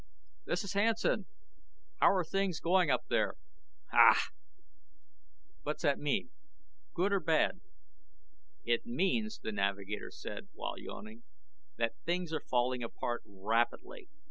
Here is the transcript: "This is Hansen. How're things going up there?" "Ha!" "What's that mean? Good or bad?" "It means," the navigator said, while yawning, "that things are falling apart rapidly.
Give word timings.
"This 0.45 0.63
is 0.63 0.73
Hansen. 0.73 1.27
How're 1.99 2.23
things 2.23 2.59
going 2.59 2.89
up 2.89 3.03
there?" 3.07 3.35
"Ha!" 3.91 4.29
"What's 5.61 5.83
that 5.83 5.99
mean? 5.99 6.31
Good 6.95 7.13
or 7.13 7.19
bad?" 7.19 7.61
"It 8.63 8.87
means," 8.87 9.37
the 9.37 9.51
navigator 9.51 10.09
said, 10.09 10.47
while 10.53 10.79
yawning, 10.79 11.21
"that 11.77 11.93
things 12.03 12.33
are 12.33 12.41
falling 12.41 12.81
apart 12.81 13.21
rapidly. 13.27 14.07